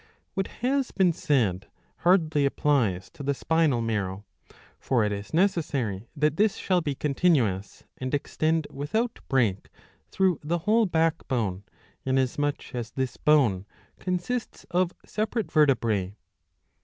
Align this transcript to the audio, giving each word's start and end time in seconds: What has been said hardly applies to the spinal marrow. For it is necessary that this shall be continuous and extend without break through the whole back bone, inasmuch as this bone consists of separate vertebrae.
What 0.33 0.47
has 0.65 0.89
been 0.89 1.13
said 1.13 1.67
hardly 1.97 2.43
applies 2.47 3.07
to 3.11 3.21
the 3.21 3.35
spinal 3.35 3.81
marrow. 3.83 4.25
For 4.79 5.03
it 5.03 5.11
is 5.11 5.31
necessary 5.31 6.07
that 6.15 6.37
this 6.37 6.55
shall 6.55 6.81
be 6.81 6.95
continuous 6.95 7.83
and 7.99 8.11
extend 8.11 8.65
without 8.71 9.19
break 9.29 9.69
through 10.09 10.39
the 10.41 10.57
whole 10.57 10.87
back 10.87 11.27
bone, 11.27 11.65
inasmuch 12.03 12.73
as 12.73 12.89
this 12.89 13.17
bone 13.17 13.67
consists 13.99 14.65
of 14.71 14.91
separate 15.05 15.51
vertebrae. 15.51 16.15